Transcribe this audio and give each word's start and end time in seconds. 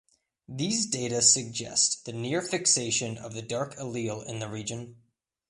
These 0.49 0.87
data 0.87 1.21
suggest 1.21 2.05
the 2.05 2.11
near 2.11 2.41
fixation 2.41 3.19
of 3.19 3.33
the 3.35 3.43
dark 3.43 3.75
allele 3.75 4.25
in 4.25 4.39
the 4.39 4.49
region. 4.49 4.95